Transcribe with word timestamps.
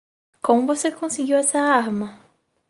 Como 0.41 0.65
você 0.65 0.89
conseguiu 0.91 1.37
essa 1.37 1.59
arma? 1.59 2.19